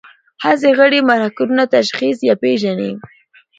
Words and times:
حسي 0.43 0.71
غړي 0.79 0.99
محرکونه 1.09 1.63
تشخیص 1.75 2.17
یا 2.27 2.35
پېژني. 2.41 2.91